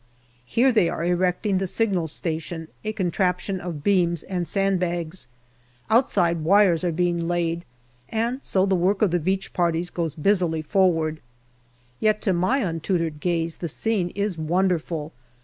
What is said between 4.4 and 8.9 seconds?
sand bags. Outside, wires are being laid, and so the